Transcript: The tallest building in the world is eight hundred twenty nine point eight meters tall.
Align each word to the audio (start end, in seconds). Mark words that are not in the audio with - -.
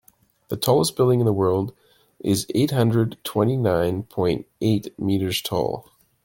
The 0.47 0.57
tallest 0.57 0.95
building 0.95 1.19
in 1.19 1.27
the 1.27 1.31
world 1.31 1.75
is 2.21 2.47
eight 2.55 2.71
hundred 2.71 3.19
twenty 3.23 3.55
nine 3.55 4.01
point 4.01 4.47
eight 4.59 4.97
meters 4.99 5.43
tall. 5.43 5.91